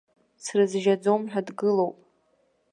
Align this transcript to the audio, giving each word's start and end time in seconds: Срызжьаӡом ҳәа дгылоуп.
Срызжьаӡом 0.43 1.21
ҳәа 1.31 1.41
дгылоуп. 1.47 1.97